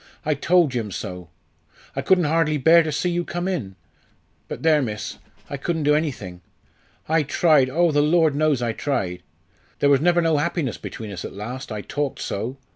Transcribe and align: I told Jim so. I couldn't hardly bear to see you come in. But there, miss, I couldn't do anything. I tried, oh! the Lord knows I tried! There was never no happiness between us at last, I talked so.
I 0.25 0.33
told 0.33 0.71
Jim 0.71 0.89
so. 0.89 1.29
I 1.95 2.01
couldn't 2.01 2.23
hardly 2.23 2.57
bear 2.57 2.81
to 2.81 2.91
see 2.91 3.11
you 3.11 3.23
come 3.23 3.47
in. 3.47 3.75
But 4.47 4.63
there, 4.63 4.81
miss, 4.81 5.19
I 5.47 5.57
couldn't 5.57 5.83
do 5.83 5.93
anything. 5.93 6.41
I 7.07 7.21
tried, 7.21 7.69
oh! 7.69 7.91
the 7.91 8.01
Lord 8.01 8.33
knows 8.33 8.63
I 8.63 8.71
tried! 8.73 9.21
There 9.77 9.91
was 9.91 10.01
never 10.01 10.19
no 10.19 10.37
happiness 10.37 10.79
between 10.79 11.11
us 11.11 11.23
at 11.23 11.33
last, 11.33 11.71
I 11.71 11.81
talked 11.81 12.19
so. 12.19 12.57